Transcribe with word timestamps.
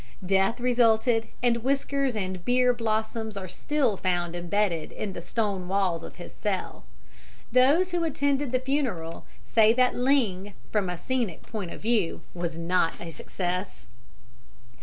Death 0.25 0.59
resulted, 0.59 1.27
and 1.43 1.57
whiskers 1.63 2.15
and 2.15 2.43
beer 2.43 2.73
blossoms 2.73 3.37
are 3.37 3.47
still 3.47 3.95
found 3.95 4.35
embedded 4.35 4.91
in 4.91 5.13
the 5.13 5.21
stone 5.21 5.67
walls 5.67 6.01
of 6.01 6.15
his 6.15 6.33
cell. 6.33 6.85
Those 7.51 7.91
who 7.91 8.03
attended 8.03 8.51
the 8.51 8.57
funeral 8.59 9.27
say 9.45 9.73
that 9.73 9.93
Ling 9.93 10.55
from 10.71 10.89
a 10.89 10.97
scenic 10.97 11.43
point 11.43 11.69
of 11.71 11.81
view 11.81 12.21
was 12.33 12.57
not 12.57 12.99
a 12.99 13.11
success. 13.11 13.89